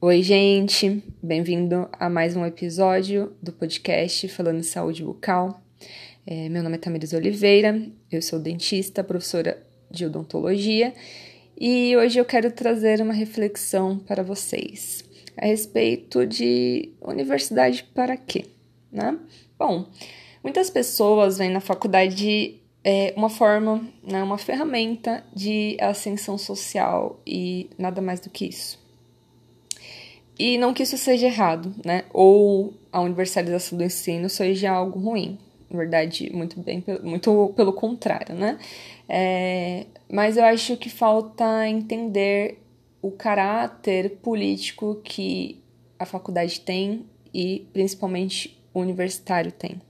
[0.00, 5.60] Oi, gente, bem-vindo a mais um episódio do podcast Falando Saúde Bucal.
[6.24, 10.94] É, meu nome é Tamiris Oliveira, eu sou dentista, professora de odontologia
[11.60, 15.04] e hoje eu quero trazer uma reflexão para vocês
[15.36, 18.44] a respeito de universidade para quê,
[18.92, 19.18] né?
[19.58, 19.88] Bom,
[20.44, 27.68] muitas pessoas veem na faculdade é, uma forma, né, uma ferramenta de ascensão social e
[27.76, 28.86] nada mais do que isso.
[30.38, 32.04] E não que isso seja errado, né?
[32.12, 35.38] Ou a universalização do ensino seja algo ruim.
[35.68, 38.58] Na verdade, muito bem, muito pelo contrário, né?
[39.08, 42.58] É, mas eu acho que falta entender
[43.02, 45.62] o caráter político que
[45.98, 49.80] a faculdade tem e principalmente o universitário tem.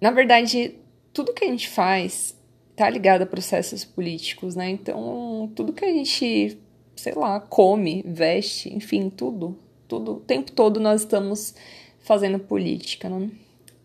[0.00, 0.76] Na verdade,
[1.12, 2.36] tudo que a gente faz
[2.74, 4.70] tá ligado a processos políticos, né?
[4.70, 6.58] Então, tudo que a gente
[7.02, 9.58] sei lá, come, veste, enfim, tudo.
[9.88, 11.52] Tudo, o tempo todo nós estamos
[12.00, 13.28] fazendo política, né?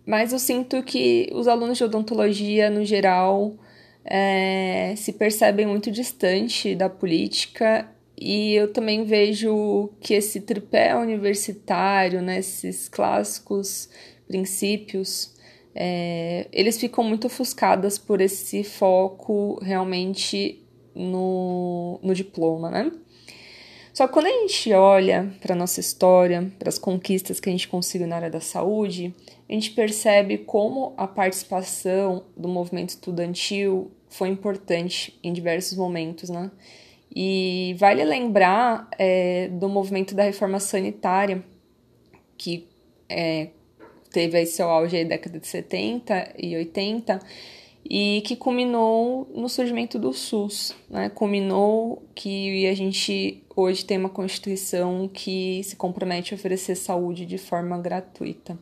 [0.06, 3.56] Mas eu sinto que os alunos de odontologia, no geral,
[4.06, 12.22] é, se percebem muito distante da política e eu também vejo que esse tripé universitário,
[12.22, 13.90] né, esses clássicos
[14.28, 15.36] princípios,
[15.76, 20.64] é, eles ficam muito ofuscadas por esse foco realmente
[20.96, 22.92] no, no diploma, né?
[23.98, 27.68] Só que quando a gente olha para nossa história, para as conquistas que a gente
[27.68, 29.12] conseguiu na área da saúde,
[29.50, 36.52] a gente percebe como a participação do movimento estudantil foi importante em diversos momentos, né?
[37.10, 41.44] E vale lembrar é, do movimento da reforma sanitária,
[42.38, 42.68] que
[43.10, 43.48] é,
[44.12, 47.20] teve aí seu auge na década de 70 e 80,
[47.90, 51.10] e que culminou no surgimento do SUS, né?
[51.10, 57.38] Culminou que a gente hoje tem uma Constituição que se compromete a oferecer saúde de
[57.38, 58.58] forma gratuita.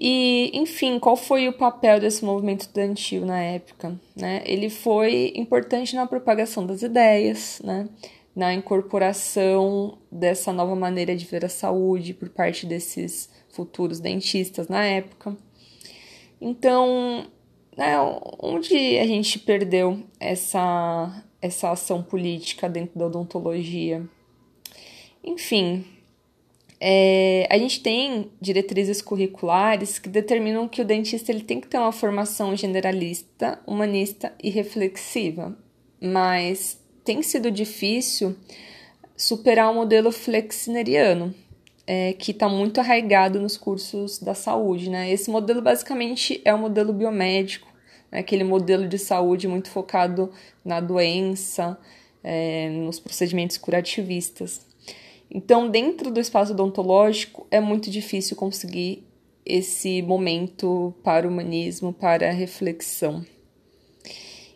[0.00, 3.98] E, enfim, qual foi o papel desse movimento estudantil na época?
[4.14, 4.42] Né?
[4.44, 7.88] Ele foi importante na propagação das ideias, né?
[8.36, 14.84] na incorporação dessa nova maneira de ver a saúde por parte desses futuros dentistas na
[14.84, 15.36] época.
[16.40, 17.26] Então,
[17.78, 17.94] né,
[18.40, 24.04] onde a gente perdeu essa, essa ação política dentro da odontologia?
[25.22, 25.84] Enfim,
[26.80, 31.78] é, a gente tem diretrizes curriculares que determinam que o dentista ele tem que ter
[31.78, 35.56] uma formação generalista, humanista e reflexiva,
[36.00, 38.36] mas tem sido difícil
[39.16, 41.32] superar o modelo flexineriano,
[41.86, 44.90] é, que está muito arraigado nos cursos da saúde.
[44.90, 45.12] Né?
[45.12, 47.67] Esse modelo basicamente é o modelo biomédico,
[48.10, 48.20] né?
[48.20, 50.30] aquele modelo de saúde muito focado
[50.64, 51.78] na doença,
[52.22, 54.66] é, nos procedimentos curativistas.
[55.30, 59.06] Então, dentro do espaço odontológico, é muito difícil conseguir
[59.44, 63.24] esse momento para o humanismo, para a reflexão.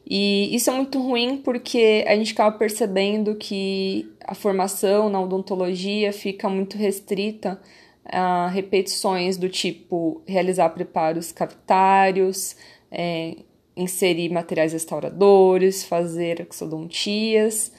[0.08, 6.12] E isso é muito ruim porque a gente acaba percebendo que a formação na odontologia
[6.12, 7.60] fica muito restrita
[8.04, 12.56] a repetições do tipo realizar preparos cavitários,
[12.92, 13.36] é,
[13.75, 17.72] inserir materiais restauradores, fazer exodontias,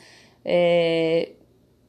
[0.43, 1.29] é,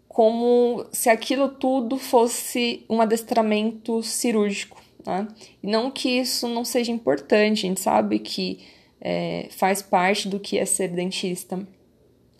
[0.06, 4.80] como se aquilo tudo fosse um adestramento cirúrgico.
[5.04, 5.26] Né?
[5.62, 8.60] Não que isso não seja importante, a gente sabe que
[9.00, 11.66] é, faz parte do que é ser dentista,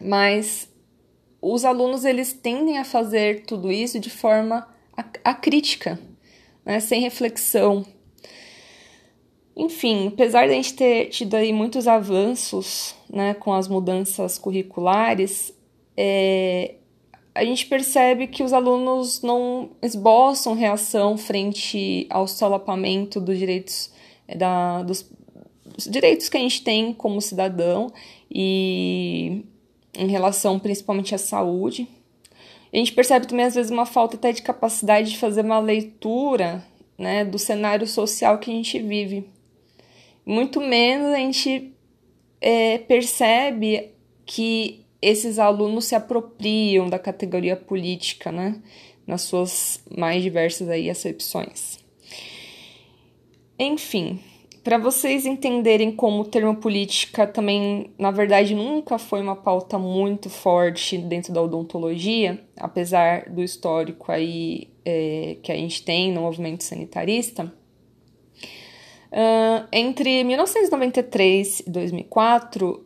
[0.01, 0.69] mas
[1.41, 4.67] os alunos eles tendem a fazer tudo isso de forma
[5.25, 5.99] acrítica,
[6.65, 6.81] né?
[6.81, 7.85] sem reflexão.
[9.57, 15.55] Enfim, apesar de a gente ter tido aí muitos avanços né, com as mudanças curriculares,
[15.97, 16.75] é,
[17.35, 23.91] a gente percebe que os alunos não esboçam reação frente ao solapamento dos direitos
[24.27, 25.09] é, da, dos,
[25.89, 27.93] direitos que a gente tem como cidadão
[28.31, 29.45] e
[29.97, 31.89] em relação principalmente à saúde.
[32.73, 36.65] A gente percebe também, às vezes, uma falta até de capacidade de fazer uma leitura
[36.99, 39.29] né, do cenário social que a gente vive.
[40.25, 41.75] Muito menos a gente
[42.41, 43.93] é, percebe
[44.25, 48.63] que esses alunos se apropriam da categoria política, né,
[49.07, 51.79] nas suas mais diversas aí acepções.
[53.59, 54.19] Enfim,
[54.65, 60.31] para vocês entenderem como o termo política também, na verdade, nunca foi uma pauta muito
[60.31, 66.65] forte dentro da odontologia, apesar do histórico aí é, que a gente tem no movimento
[66.65, 67.53] sanitarista.
[69.15, 72.85] Uh, entre 1993 e 2004,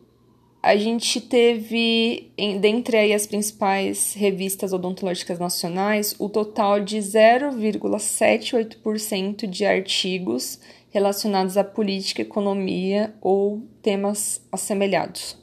[0.61, 2.31] a gente teve,
[2.61, 10.59] dentre aí as principais revistas odontológicas nacionais, o total de 0,78% de artigos
[10.91, 15.35] relacionados à política, economia ou temas assemelhados.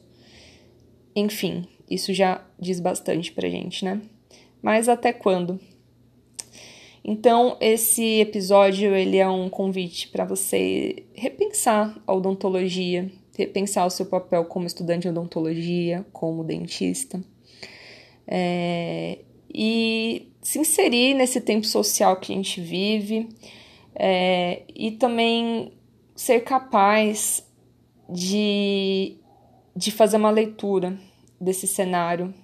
[1.17, 4.01] Enfim, isso já diz bastante pra gente, né?
[4.63, 5.59] Mas até quando?
[7.09, 13.09] Então, esse episódio ele é um convite para você repensar a odontologia,
[13.39, 17.23] repensar o seu papel como estudante de odontologia, como dentista,
[18.27, 19.21] é,
[19.55, 23.29] e se inserir nesse tempo social que a gente vive,
[23.95, 25.73] é, e também
[26.17, 27.49] ser capaz
[28.09, 29.17] de,
[29.77, 30.99] de fazer uma leitura
[31.41, 32.35] desse cenário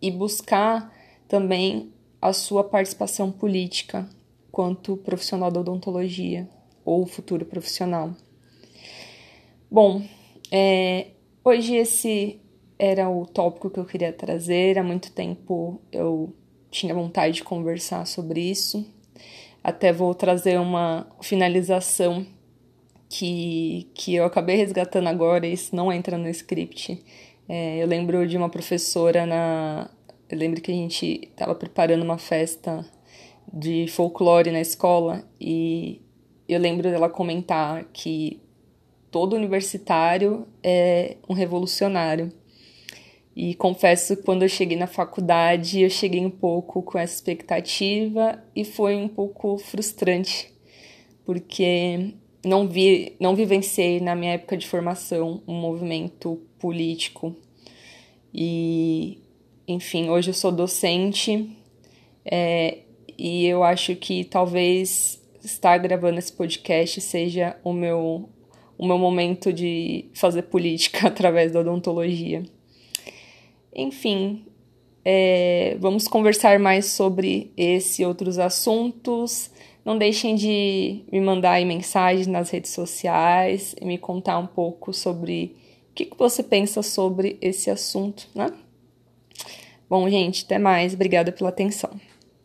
[0.00, 0.90] e buscar
[1.28, 4.08] também a sua participação política
[4.50, 6.48] quanto profissional da odontologia
[6.84, 8.14] ou futuro profissional.
[9.70, 10.02] Bom,
[10.50, 11.08] é,
[11.44, 12.40] hoje esse
[12.78, 14.78] era o tópico que eu queria trazer.
[14.78, 16.34] Há muito tempo eu
[16.70, 18.84] tinha vontade de conversar sobre isso.
[19.62, 22.26] Até vou trazer uma finalização
[23.08, 27.02] que, que eu acabei resgatando agora, isso não entra no script.
[27.48, 29.90] É, eu lembro de uma professora na,
[30.30, 32.86] eu lembro que a gente estava preparando uma festa
[33.52, 36.00] de folclore na escola e
[36.48, 38.40] eu lembro dela comentar que
[39.10, 42.32] todo universitário é um revolucionário.
[43.34, 48.42] E confesso que quando eu cheguei na faculdade, eu cheguei um pouco com essa expectativa
[48.54, 50.52] e foi um pouco frustrante,
[51.24, 57.34] porque não vi, não vivenciei na minha época de formação um movimento político.
[58.32, 59.19] E
[59.70, 61.48] enfim, hoje eu sou docente
[62.24, 62.78] é,
[63.16, 68.28] e eu acho que talvez estar gravando esse podcast seja o meu,
[68.76, 72.42] o meu momento de fazer política através da odontologia.
[73.74, 74.44] Enfim,
[75.04, 79.50] é, vamos conversar mais sobre esse e outros assuntos.
[79.84, 85.56] Não deixem de me mandar mensagens nas redes sociais e me contar um pouco sobre
[85.90, 88.52] o que, que você pensa sobre esse assunto, né?
[89.90, 90.94] Bom, gente, até mais.
[90.94, 91.90] Obrigada pela atenção.